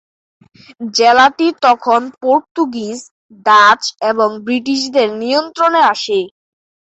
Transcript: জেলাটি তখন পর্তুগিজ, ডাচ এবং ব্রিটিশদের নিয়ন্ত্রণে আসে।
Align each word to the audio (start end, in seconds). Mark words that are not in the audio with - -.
জেলাটি 0.93 1.47
তখন 1.65 2.01
পর্তুগিজ, 2.21 2.99
ডাচ 3.45 3.81
এবং 4.11 4.29
ব্রিটিশদের 4.45 5.09
নিয়ন্ত্রণে 5.21 5.81
আসে। 5.93 6.19